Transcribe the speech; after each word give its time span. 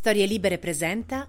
Storie 0.00 0.24
Libere 0.24 0.56
presenta 0.56 1.28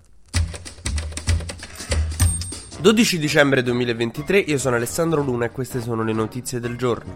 12 2.79 3.19
dicembre 3.19 3.63
2023, 3.63 4.39
io 4.39 4.57
sono 4.57 4.77
Alessandro 4.77 5.21
Luna 5.21 5.43
e 5.43 5.51
queste 5.51 5.81
sono 5.81 6.03
le 6.03 6.13
notizie 6.13 6.61
del 6.61 6.77
giorno. 6.77 7.13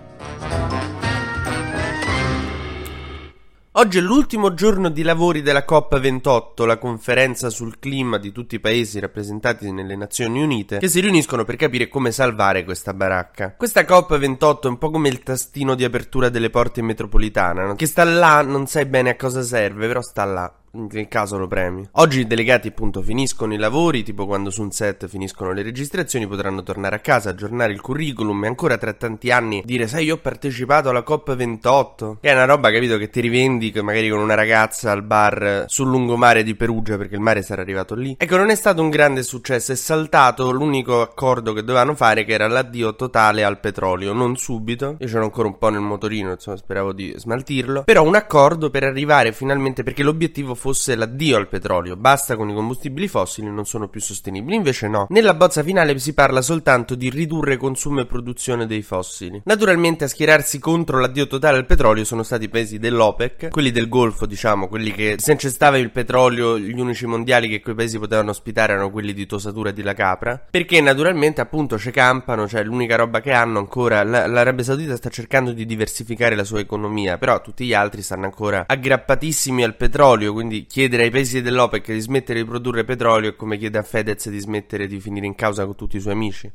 Oggi 3.71 3.97
è 3.97 4.01
l'ultimo 4.01 4.53
giorno 4.53 4.89
di 4.89 5.01
lavori 5.01 5.41
della 5.41 5.63
COP28, 5.65 6.65
la 6.65 6.77
conferenza 6.77 7.49
sul 7.49 7.79
clima 7.79 8.17
di 8.17 8.33
tutti 8.33 8.55
i 8.55 8.59
paesi 8.59 8.99
rappresentati 8.99 9.71
nelle 9.71 9.95
Nazioni 9.95 10.41
Unite, 10.41 10.79
che 10.79 10.89
si 10.89 10.99
riuniscono 10.99 11.45
per 11.45 11.55
capire 11.55 11.87
come 11.87 12.11
salvare 12.11 12.65
questa 12.65 12.93
baracca. 12.93 13.55
Questa 13.55 13.83
COP28 13.83 14.61
è 14.63 14.67
un 14.67 14.77
po' 14.77 14.89
come 14.89 15.07
il 15.07 15.23
tastino 15.23 15.75
di 15.75 15.85
apertura 15.85 16.27
delle 16.27 16.49
porte 16.49 16.81
no? 16.81 17.75
che 17.77 17.85
sta 17.85 18.03
là, 18.03 18.41
non 18.41 18.67
sai 18.67 18.85
bene 18.87 19.11
a 19.11 19.15
cosa 19.15 19.41
serve, 19.41 19.87
però 19.87 20.01
sta 20.01 20.25
là 20.25 20.53
nel 20.75 21.07
caso 21.07 21.37
lo 21.37 21.47
premi. 21.47 21.87
Oggi 21.93 22.21
i 22.21 22.27
delegati 22.27 22.67
appunto 22.67 23.01
finiscono 23.01 23.53
i 23.53 23.57
lavori, 23.57 24.03
tipo 24.03 24.25
quando 24.25 24.49
su 24.49 24.61
un 24.61 24.71
set 24.71 25.07
finiscono 25.07 25.51
le 25.51 25.63
registrazioni, 25.63 26.27
potranno 26.27 26.63
tornare 26.63 26.95
a 26.95 26.99
casa, 26.99 27.29
aggiornare 27.29 27.73
il 27.73 27.81
curriculum 27.81 28.43
e 28.43 28.47
ancora 28.47 28.77
tra 28.77 28.93
tanti 28.93 29.31
anni 29.31 29.61
dire 29.65 29.87
sai 29.87 30.05
io 30.05 30.15
ho 30.15 30.19
partecipato 30.19 30.89
alla 30.89 31.03
COP28, 31.05 32.17
che 32.21 32.29
è 32.29 32.33
una 32.33 32.45
roba 32.45 32.71
capito 32.71 32.97
che 32.97 33.09
ti 33.09 33.21
rivendi 33.21 33.71
magari 33.81 34.09
con 34.09 34.19
una 34.19 34.35
ragazza 34.35 34.91
al 34.91 35.03
bar 35.03 35.65
sul 35.67 35.87
lungomare 35.87 36.43
di 36.43 36.55
Perugia 36.55 36.97
perché 36.97 37.15
il 37.15 37.21
mare 37.21 37.41
sarà 37.41 37.61
arrivato 37.61 37.95
lì. 37.95 38.15
Ecco, 38.17 38.37
non 38.37 38.49
è 38.49 38.55
stato 38.55 38.81
un 38.81 38.89
grande 38.89 39.23
successo, 39.23 39.71
è 39.71 39.75
saltato 39.75 40.51
l'unico 40.51 41.01
accordo 41.01 41.53
che 41.53 41.63
dovevano 41.63 41.95
fare 41.95 42.25
che 42.25 42.33
era 42.33 42.47
l'addio 42.47 42.95
totale 42.95 43.43
al 43.43 43.59
petrolio, 43.59 44.13
non 44.13 44.35
subito. 44.35 44.95
Io 44.99 45.07
c'ero 45.07 45.23
ancora 45.23 45.47
un 45.47 45.57
po' 45.57 45.69
nel 45.69 45.81
motorino, 45.81 46.31
insomma, 46.31 46.57
speravo 46.57 46.93
di 46.93 47.13
smaltirlo, 47.15 47.83
però 47.83 48.03
un 48.03 48.15
accordo 48.15 48.69
per 48.69 48.83
arrivare 48.83 49.31
finalmente 49.31 49.83
perché 49.83 50.03
l'obiettivo 50.03 50.55
fosse 50.65 50.95
l'addio 50.95 51.37
al 51.37 51.47
petrolio, 51.47 51.95
basta 51.95 52.35
con 52.35 52.49
i 52.49 52.53
combustibili 52.55 53.07
fossili, 53.07 53.51
non 53.51 53.65
sono 53.65 53.87
più 53.87 54.01
sostenibili. 54.01 54.55
Invece 54.55 54.87
no. 54.87 55.05
Nella 55.11 55.35
bozza 55.35 55.61
finale 55.61 55.99
si 55.99 56.15
parla 56.15 56.41
soltanto 56.41 56.95
di 56.95 57.11
ridurre 57.11 57.55
consumo 57.57 57.99
e 57.99 58.07
produzione 58.07 58.65
dei 58.65 58.81
fossili. 58.81 59.43
Naturalmente 59.45 60.05
a 60.05 60.07
schierarsi 60.07 60.57
contro 60.57 60.99
l'addio 60.99 61.27
totale 61.27 61.57
al 61.57 61.67
petrolio 61.67 62.03
sono 62.03 62.23
stati 62.23 62.45
i 62.45 62.49
paesi 62.49 62.79
dell'OPEC, 62.79 63.49
quelli 63.49 63.69
del 63.69 63.87
Golfo, 63.87 64.25
diciamo, 64.25 64.67
quelli 64.67 64.91
che 64.91 65.17
se 65.19 65.31
non 65.33 65.37
c'è 65.37 65.49
stava 65.49 65.77
il 65.77 65.91
petrolio, 65.91 66.57
gli 66.57 66.79
unici 66.79 67.05
mondiali 67.05 67.47
che 67.47 67.61
quei 67.61 67.75
paesi 67.75 67.99
potevano 67.99 68.31
ospitare 68.31 68.73
erano 68.73 68.89
quelli 68.89 69.13
di 69.13 69.27
Tosatura 69.27 69.69
e 69.69 69.73
di 69.73 69.83
La 69.83 69.93
Capra, 69.93 70.43
perché 70.49 70.81
naturalmente 70.81 71.41
appunto 71.41 71.77
ci 71.77 71.91
campano, 71.91 72.47
cioè 72.47 72.63
l'unica 72.63 72.95
roba 72.95 73.21
che 73.21 73.33
hanno 73.33 73.59
ancora, 73.59 74.01
l'Arabia 74.03 74.63
Saudita 74.63 74.95
sta 74.95 75.09
cercando 75.09 75.51
di 75.51 75.67
diversificare 75.67 76.35
la 76.35 76.43
sua 76.43 76.59
economia, 76.59 77.19
però 77.19 77.39
tutti 77.39 77.67
gli 77.67 77.73
altri 77.75 78.01
stanno 78.01 78.25
ancora 78.25 78.63
aggrappatissimi 78.65 79.63
al 79.63 79.75
petrolio, 79.75 80.33
quindi 80.33 80.54
quindi 80.55 80.65
chiedere 80.67 81.03
ai 81.03 81.09
paesi 81.09 81.41
dell'OPEC 81.41 81.91
di 81.91 81.99
smettere 81.99 82.39
di 82.39 82.45
produrre 82.45 82.85
petrolio 82.85 83.31
è 83.31 83.35
come 83.35 83.57
chiedere 83.57 83.83
a 83.83 83.87
Fedez 83.87 84.29
di 84.29 84.39
smettere 84.39 84.87
di 84.87 84.99
finire 85.01 85.25
in 85.25 85.35
causa 85.35 85.65
con 85.65 85.75
tutti 85.75 85.97
i 85.97 85.99
suoi 85.99 86.13
amici. 86.13 86.49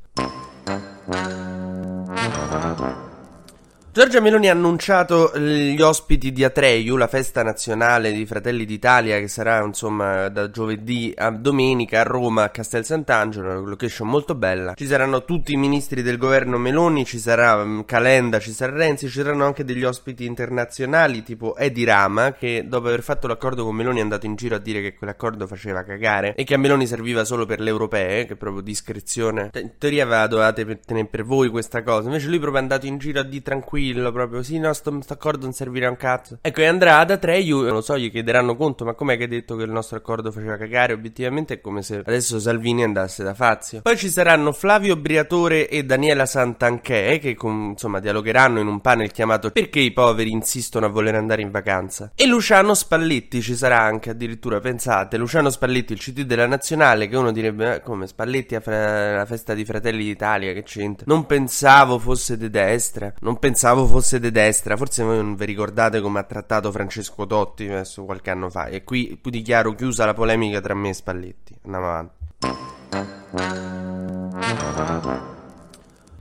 Giorgia 3.92 4.20
Meloni 4.20 4.48
ha 4.48 4.52
annunciato 4.52 5.36
gli 5.36 5.80
ospiti 5.82 6.30
di 6.30 6.44
Atreiu, 6.44 6.94
la 6.94 7.08
festa 7.08 7.42
nazionale 7.42 8.12
di 8.12 8.24
Fratelli 8.24 8.64
d'Italia 8.64 9.18
che 9.18 9.26
sarà 9.26 9.64
insomma 9.64 10.28
da 10.28 10.48
giovedì 10.48 11.12
a 11.16 11.30
domenica 11.32 11.98
a 11.98 12.04
Roma 12.04 12.44
a 12.44 12.48
Castel 12.50 12.84
Sant'Angelo, 12.84 13.50
una 13.50 13.68
location 13.68 14.06
molto 14.06 14.36
bella. 14.36 14.74
Ci 14.74 14.86
saranno 14.86 15.24
tutti 15.24 15.54
i 15.54 15.56
ministri 15.56 16.02
del 16.02 16.18
governo 16.18 16.56
Meloni, 16.56 17.04
ci 17.04 17.18
sarà 17.18 17.56
um, 17.56 17.84
Calenda, 17.84 18.38
ci 18.38 18.52
sarà 18.52 18.76
Renzi, 18.76 19.08
ci 19.08 19.18
saranno 19.22 19.44
anche 19.44 19.64
degli 19.64 19.82
ospiti 19.82 20.24
internazionali 20.24 21.24
tipo 21.24 21.56
Edi 21.56 21.82
Rama 21.82 22.34
che 22.34 22.66
dopo 22.68 22.86
aver 22.86 23.02
fatto 23.02 23.26
l'accordo 23.26 23.64
con 23.64 23.74
Meloni 23.74 23.98
è 23.98 24.02
andato 24.02 24.24
in 24.24 24.36
giro 24.36 24.54
a 24.54 24.60
dire 24.60 24.80
che 24.82 24.94
quell'accordo 24.94 25.48
faceva 25.48 25.82
cagare 25.82 26.36
e 26.36 26.44
che 26.44 26.54
a 26.54 26.58
Meloni 26.58 26.86
serviva 26.86 27.24
solo 27.24 27.44
per 27.44 27.58
le 27.58 27.70
europee, 27.70 28.24
che 28.24 28.36
proprio 28.36 28.62
discrezione. 28.62 29.50
In 29.54 29.72
teoria 29.78 30.04
dovevate 30.28 30.78
tenere 30.86 31.08
per 31.08 31.24
voi 31.24 31.48
questa 31.48 31.82
cosa, 31.82 32.06
invece 32.06 32.28
lui 32.28 32.38
proprio 32.38 32.60
è 32.60 32.62
andato 32.62 32.86
in 32.86 32.96
giro 32.96 33.18
a 33.18 33.24
dire 33.24 33.42
tranquillo 33.42 33.78
tranquillo 33.80 34.12
proprio. 34.12 34.42
Sì, 34.42 34.58
no, 34.58 34.72
sto, 34.72 34.98
accordo 35.08 35.44
non 35.44 35.52
servirà 35.52 35.88
un 35.88 35.96
cazzo. 35.96 36.38
Ecco, 36.42 36.60
e 36.60 36.66
andrà 36.66 36.98
ad 36.98 37.10
Atreyu, 37.10 37.62
non 37.62 37.72
lo 37.72 37.80
so, 37.80 37.98
gli 37.98 38.10
chiederanno 38.10 38.56
conto, 38.56 38.84
ma 38.84 38.94
com'è 38.94 39.16
che 39.16 39.24
hai 39.24 39.28
detto 39.28 39.56
che 39.56 39.64
il 39.64 39.70
nostro 39.70 39.96
accordo 39.96 40.30
faceva 40.30 40.56
cagare? 40.56 40.92
Obiettivamente 40.92 41.54
è 41.54 41.60
come 41.60 41.82
se 41.82 42.02
adesso 42.04 42.38
Salvini 42.38 42.82
andasse 42.82 43.24
da 43.24 43.34
Fazio. 43.34 43.80
Poi 43.80 43.96
ci 43.96 44.08
saranno 44.08 44.52
Flavio 44.52 44.96
Briatore 44.96 45.68
e 45.68 45.84
Daniela 45.84 46.26
Santanché, 46.26 47.18
che 47.20 47.34
con, 47.34 47.70
insomma 47.70 48.00
dialogheranno 48.00 48.60
in 48.60 48.66
un 48.66 48.80
panel 48.80 49.10
chiamato 49.10 49.50
Perché 49.50 49.80
i 49.80 49.92
poveri 49.92 50.30
insistono 50.30 50.86
a 50.86 50.88
voler 50.90 51.14
andare 51.14 51.42
in 51.42 51.50
vacanza. 51.50 52.12
E 52.14 52.26
Luciano 52.26 52.74
Spalletti 52.74 53.40
ci 53.40 53.56
sarà 53.56 53.80
anche, 53.80 54.10
addirittura, 54.10 54.60
pensate, 54.60 55.16
Luciano 55.16 55.50
Spalletti, 55.50 55.92
il 55.92 55.98
CT 55.98 56.22
della 56.22 56.46
Nazionale, 56.46 57.08
che 57.08 57.16
uno 57.16 57.32
direbbe, 57.32 57.76
eh, 57.76 57.80
come 57.80 58.06
Spalletti 58.06 58.54
alla 58.54 59.26
festa 59.26 59.54
di 59.54 59.64
Fratelli 59.64 60.04
d'Italia, 60.04 60.52
che 60.52 60.62
c'entra? 60.62 61.04
Non 61.08 61.26
pensavo 61.26 61.98
fosse 61.98 62.36
di 62.36 62.50
destra, 62.50 63.12
non 63.20 63.38
pensavo 63.38 63.69
pensavo 63.70 63.86
fosse 63.86 64.18
di 64.18 64.30
destra, 64.32 64.76
forse 64.76 65.04
voi 65.04 65.16
non 65.16 65.36
vi 65.36 65.44
ricordate 65.44 66.00
come 66.00 66.18
ha 66.18 66.24
trattato 66.24 66.72
Francesco 66.72 67.26
Totti 67.26 67.66
adesso 67.68 68.04
qualche 68.04 68.30
anno 68.30 68.50
fa. 68.50 68.66
E 68.66 68.82
qui 68.82 69.18
dichiaro 69.22 69.74
chiusa 69.74 70.04
la 70.04 70.14
polemica 70.14 70.60
tra 70.60 70.74
me 70.74 70.88
e 70.88 70.94
Spalletti. 70.94 71.56
Andiamo 71.64 71.86
avanti. 71.86 72.18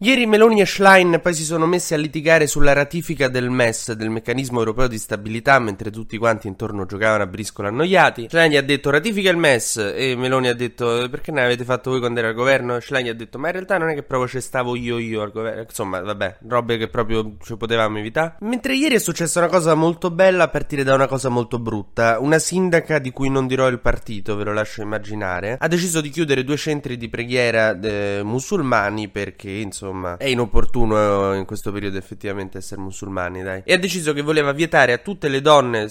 Ieri 0.01 0.25
Meloni 0.25 0.61
e 0.61 0.65
Schlein 0.65 1.19
poi 1.21 1.33
si 1.33 1.43
sono 1.43 1.65
messi 1.65 1.93
a 1.93 1.97
litigare 1.97 2.47
sulla 2.47 2.71
ratifica 2.71 3.27
del 3.27 3.49
MES, 3.49 3.91
del 3.91 4.09
meccanismo 4.09 4.59
europeo 4.59 4.87
di 4.87 4.97
stabilità, 4.97 5.59
mentre 5.59 5.91
tutti 5.91 6.17
quanti 6.17 6.47
intorno 6.47 6.85
giocavano 6.85 7.23
a 7.23 7.27
briscola 7.27 7.67
annoiati. 7.67 8.27
Schlein 8.29 8.49
gli 8.49 8.55
ha 8.55 8.61
detto 8.61 8.91
ratifica 8.91 9.29
il 9.29 9.35
MES 9.35 9.75
e 9.93 10.15
Meloni 10.15 10.47
ha 10.47 10.53
detto 10.53 11.05
perché 11.11 11.33
ne 11.33 11.43
avete 11.43 11.65
fatto 11.65 11.89
voi 11.89 11.99
quando 11.99 12.19
era 12.19 12.29
al 12.29 12.33
governo? 12.33 12.79
Schlein 12.79 13.07
gli 13.07 13.09
ha 13.09 13.13
detto 13.13 13.39
ma 13.39 13.47
in 13.47 13.53
realtà 13.55 13.77
non 13.77 13.89
è 13.89 13.93
che 13.93 14.03
proprio 14.03 14.29
ci 14.29 14.39
stavo 14.39 14.77
io 14.77 14.99
io 14.99 15.21
al 15.21 15.33
governo. 15.33 15.63
Insomma, 15.63 15.99
vabbè, 15.99 16.38
robe 16.47 16.77
che 16.77 16.88
proprio 16.88 17.35
ci 17.43 17.57
potevamo 17.57 17.97
evitare. 17.97 18.38
Mentre 18.39 18.75
ieri 18.75 18.95
è 18.95 18.99
successa 18.99 19.39
una 19.39 19.49
cosa 19.49 19.75
molto 19.75 20.11
bella 20.11 20.45
a 20.45 20.47
partire 20.47 20.83
da 20.83 20.93
una 20.93 21.07
cosa 21.07 21.27
molto 21.27 21.59
brutta. 21.59 22.19
Una 22.21 22.39
sindaca 22.39 22.99
di 22.99 23.11
cui 23.11 23.29
non 23.29 23.47
dirò 23.47 23.67
il 23.67 23.81
partito, 23.81 24.38
ve 24.38 24.45
lo 24.45 24.53
lascio 24.53 24.81
immaginare, 24.81 25.57
ha 25.59 25.67
deciso 25.67 25.99
di 25.99 26.07
chiudere 26.07 26.45
due 26.45 26.55
centri 26.55 26.95
di 26.95 27.09
preghiera 27.09 27.77
eh, 27.77 28.21
musulmani 28.23 29.09
perché, 29.09 29.49
insomma, 29.49 29.88
insomma, 29.89 30.17
è 30.17 30.25
inopportuno 30.25 31.33
in 31.33 31.45
questo 31.45 31.72
periodo 31.72 31.97
effettivamente 31.97 32.59
essere 32.59 32.81
musulmani, 32.81 33.41
dai. 33.41 33.61
E 33.66 33.73
ha 33.73 33.77
deciso 33.77 34.13
che 34.13 34.22
voleva 34.22 34.51
vietare 34.51 34.94
a 34.94 34.97
tutte 34.97 35.27
le 35.27 35.41
donne 35.41 35.88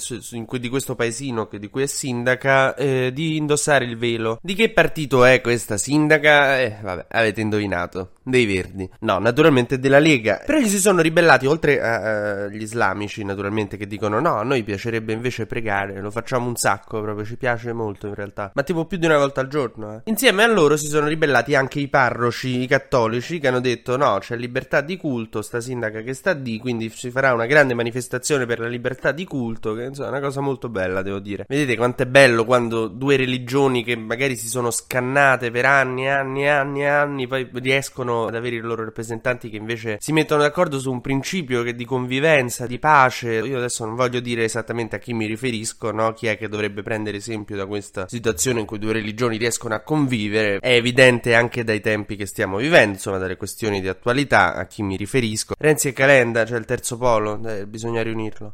di 0.58 0.68
questo 0.68 0.94
paesino 0.94 1.48
di 1.50 1.68
cui 1.68 1.82
è 1.82 1.86
sindaca 1.86 2.74
eh, 2.74 3.10
di 3.12 3.36
indossare 3.36 3.84
il 3.84 3.96
velo. 3.96 4.38
Di 4.42 4.54
che 4.54 4.70
partito 4.70 5.24
è 5.24 5.40
questa 5.40 5.76
sindaca? 5.76 6.60
Eh, 6.60 6.76
vabbè, 6.80 7.06
avete 7.10 7.40
indovinato. 7.40 8.10
Dei 8.28 8.46
Verdi. 8.46 8.88
No, 9.00 9.18
naturalmente 9.18 9.78
della 9.78 9.98
Lega. 9.98 10.42
Però 10.44 10.58
gli 10.58 10.68
si 10.68 10.78
sono 10.78 11.00
ribellati, 11.00 11.46
oltre 11.46 11.80
agli 11.80 12.60
islamici, 12.60 13.24
naturalmente, 13.24 13.76
che 13.76 13.86
dicono 13.86 14.20
no, 14.20 14.36
a 14.36 14.42
noi 14.42 14.62
piacerebbe 14.62 15.12
invece 15.12 15.46
pregare, 15.46 16.00
lo 16.00 16.10
facciamo 16.10 16.46
un 16.46 16.56
sacco, 16.56 17.00
proprio 17.00 17.24
ci 17.24 17.36
piace 17.36 17.72
molto 17.72 18.06
in 18.06 18.14
realtà. 18.14 18.50
Ma 18.54 18.62
tipo 18.62 18.84
più 18.84 18.98
di 18.98 19.06
una 19.06 19.16
volta 19.16 19.40
al 19.40 19.48
giorno, 19.48 19.94
eh. 19.94 20.00
Insieme 20.04 20.42
a 20.42 20.46
loro 20.46 20.76
si 20.76 20.86
sono 20.86 21.06
ribellati 21.06 21.54
anche 21.54 21.80
i 21.80 21.88
parroci, 21.88 22.62
i 22.62 22.66
cattolici, 22.66 23.38
che 23.38 23.48
hanno 23.48 23.60
detto 23.60 23.96
no, 23.96 24.18
c'è 24.20 24.36
libertà 24.36 24.80
di 24.80 24.96
culto, 24.96 25.40
sta 25.40 25.60
sindaca 25.60 26.02
che 26.02 26.12
sta 26.12 26.34
di, 26.34 26.58
quindi 26.58 26.90
si 26.90 27.10
farà 27.10 27.32
una 27.32 27.46
grande 27.46 27.74
manifestazione 27.74 28.44
per 28.44 28.58
la 28.58 28.68
libertà 28.68 29.12
di 29.12 29.24
culto, 29.24 29.74
che 29.74 29.84
insomma 29.84 30.08
è 30.08 30.10
una 30.10 30.20
cosa 30.20 30.40
molto 30.40 30.68
bella, 30.68 31.02
devo 31.02 31.18
dire. 31.18 31.46
Vedete 31.48 31.76
quanto 31.76 32.02
è 32.02 32.06
bello 32.06 32.44
quando 32.44 32.88
due 32.88 33.16
religioni 33.16 33.82
che 33.82 33.96
magari 33.96 34.36
si 34.36 34.48
sono 34.48 34.70
scannate 34.70 35.50
per 35.50 35.64
anni 35.64 36.04
e 36.04 36.08
anni 36.08 36.48
anni 36.48 36.86
anni, 36.86 37.26
poi 37.26 37.48
riescono 37.54 38.17
ad 38.26 38.34
avere 38.34 38.56
i 38.56 38.60
loro 38.60 38.84
rappresentanti 38.84 39.48
che 39.48 39.56
invece 39.56 39.98
si 40.00 40.12
mettono 40.12 40.42
d'accordo 40.42 40.78
su 40.78 40.90
un 40.90 41.00
principio 41.00 41.62
di 41.72 41.84
convivenza, 41.84 42.66
di 42.66 42.78
pace. 42.78 43.34
Io 43.34 43.56
adesso 43.56 43.84
non 43.84 43.94
voglio 43.94 44.20
dire 44.20 44.44
esattamente 44.44 44.96
a 44.96 44.98
chi 44.98 45.12
mi 45.12 45.26
riferisco, 45.26 45.90
no? 45.92 46.12
Chi 46.12 46.26
è 46.26 46.36
che 46.36 46.48
dovrebbe 46.48 46.82
prendere 46.82 47.16
esempio 47.18 47.56
da 47.56 47.66
questa 47.66 48.06
situazione 48.08 48.60
in 48.60 48.66
cui 48.66 48.78
due 48.78 48.92
religioni 48.92 49.36
riescono 49.36 49.74
a 49.74 49.80
convivere. 49.80 50.58
È 50.58 50.72
evidente 50.72 51.34
anche 51.34 51.64
dai 51.64 51.80
tempi 51.80 52.16
che 52.16 52.26
stiamo 52.26 52.58
vivendo, 52.58 52.94
insomma, 52.94 53.18
dalle 53.18 53.36
questioni 53.36 53.80
di 53.80 53.88
attualità 53.88 54.54
a 54.54 54.66
chi 54.66 54.82
mi 54.82 54.96
riferisco. 54.96 55.54
Renzi 55.58 55.88
e 55.88 55.92
Calenda, 55.92 56.44
cioè 56.44 56.58
il 56.58 56.64
terzo 56.64 56.96
polo, 56.96 57.40
eh, 57.46 57.66
bisogna 57.66 58.02
riunirlo. 58.02 58.52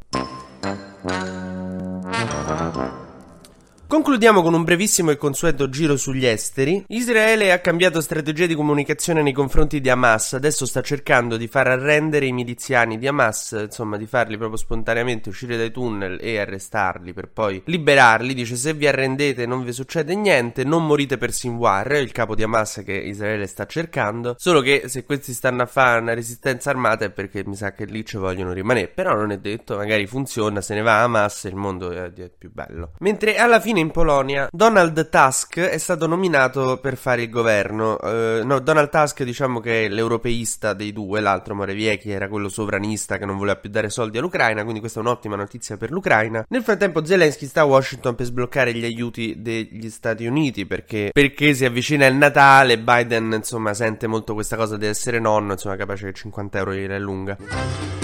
Concludiamo 3.95 4.43
con 4.43 4.55
un 4.55 4.65
brevissimo 4.65 5.13
e 5.13 5.17
consueto 5.17 5.69
giro 5.69 5.97
sugli 5.97 6.27
esteri. 6.27 6.85
Israele 6.89 7.53
ha 7.53 7.61
cambiato 7.61 8.01
strategia 8.01 8.45
di 8.45 8.57
comunicazione 8.57 9.23
nei 9.23 9.33
confronti 9.33 9.81
di 9.81 9.89
Hamas, 9.89 10.33
adesso 10.33 10.67
sta 10.67 10.81
cercando 10.81 11.37
di 11.37 11.47
far 11.47 11.69
arrendere 11.69 12.27
i 12.27 12.33
miliziani 12.33 12.99
di 12.99 13.07
Hamas, 13.07 13.57
insomma 13.57 13.97
di 13.97 14.07
farli 14.07 14.37
proprio 14.37 14.59
spontaneamente 14.59 15.29
uscire 15.29 15.57
dai 15.57 15.71
tunnel 15.71 16.19
e 16.21 16.41
arrestarli 16.41 17.13
per 17.13 17.29
poi 17.29 17.63
liberarli. 17.67 18.35
Dice 18.35 18.57
se 18.57 18.75
vi 18.75 18.89
arrendete 18.89 19.47
non 19.47 19.63
vi 19.63 19.73
succede 19.73 20.17
niente, 20.17 20.65
non 20.65 20.85
morite 20.85 21.17
per 21.17 21.33
Sinwar, 21.33 21.93
il 21.93 22.11
capo 22.11 22.35
di 22.35 22.43
Hamas 22.43 22.83
che 22.85 22.95
Israele 22.95 23.47
sta 23.47 23.65
cercando, 23.65 24.35
solo 24.37 24.61
che 24.61 24.89
se 24.89 25.05
questi 25.05 25.33
stanno 25.33 25.63
a 25.63 25.67
fare 25.67 26.01
una 26.01 26.15
resistenza 26.15 26.69
armata 26.69 27.05
è 27.05 27.11
perché 27.11 27.45
mi 27.47 27.55
sa 27.55 27.71
che 27.71 27.85
lì 27.85 28.05
ci 28.05 28.17
vogliono 28.17 28.53
rimanere, 28.53 28.89
però 28.89 29.15
non 29.15 29.31
è 29.31 29.39
detto, 29.39 29.77
magari 29.77 30.09
funziona, 30.09 30.61
se 30.61 30.75
ne 30.75 30.83
va 30.83 31.01
Hamas 31.01 31.45
e 31.45 31.49
il 31.51 31.55
mondo 31.55 31.93
è, 31.93 32.11
più 32.37 32.51
bello. 32.53 32.95
Mentre 32.99 33.37
alla 33.37 33.61
fine 33.61 33.83
in 33.85 33.91
Polonia 33.91 34.49
Donald 34.51 35.09
Tusk 35.09 35.61
è 35.61 35.79
stato 35.79 36.07
nominato 36.07 36.79
per 36.81 36.97
fare 36.97 37.23
il 37.23 37.31
governo. 37.31 37.97
Uh, 38.01 38.45
no, 38.45 38.59
Donald 38.61 38.89
Tusk 38.89 39.23
diciamo 39.23 39.61
che 39.61 39.85
è 39.85 39.89
l'europeista 39.89 40.73
dei 40.73 40.93
due, 40.93 41.21
l'altro 41.21 41.55
Morawiecki 41.55 42.11
era 42.11 42.29
quello 42.29 42.49
sovranista 42.49 43.19
che 43.19 43.27
non 43.27 43.37
voleva 43.37 43.57
più 43.57 43.71
dare 43.71 43.91
soldi 43.91 44.19
all'Ucraina, 44.19 44.63
quindi 44.63 44.81
questa 44.81 45.01
è 45.01 45.03
un'ottima 45.03 45.37
notizia 45.37 45.77
per 45.77 45.91
l'Ucraina. 45.91 46.45
Nel 46.49 46.63
frattempo 46.63 47.05
Zelensky 47.05 47.47
sta 47.47 47.61
a 47.61 47.65
Washington 47.65 48.15
per 48.15 48.27
sbloccare 48.27 48.75
gli 48.75 48.85
aiuti 48.85 49.37
degli 49.39 49.91
Stati 49.91 50.27
Uniti 50.27 50.67
perché, 50.67 51.11
perché 51.13 51.55
si 51.55 51.65
avvicina 51.65 52.07
il 52.07 52.17
Natale, 52.17 52.79
Biden 52.79 53.33
insomma 53.33 53.75
sente 53.75 54.07
molto 54.07 54.35
questa 54.35 54.57
cosa 54.57 54.77
di 54.77 54.87
essere 54.87 55.19
nonno, 55.19 55.53
insomma 55.53 55.77
capace 55.77 56.07
che 56.07 56.13
50 56.13 56.59
euro 56.59 56.73
gliela 56.73 56.95
è 56.95 56.99
lunga. 56.99 58.04